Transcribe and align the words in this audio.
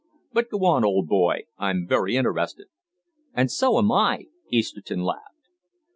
But 0.33 0.49
go 0.49 0.65
on, 0.65 0.83
old 0.83 1.07
boy, 1.07 1.41
I'm 1.59 1.85
very 1.87 2.15
interested." 2.17 2.69
"And 3.35 3.51
so 3.51 3.77
am 3.77 3.91
I," 3.91 4.29
Easterton 4.49 5.03
laughed. 5.03 5.47